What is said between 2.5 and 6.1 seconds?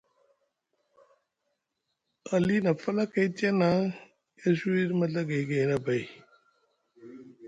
na falakay tiyana e sûwiɗi maɵagay gayni abay.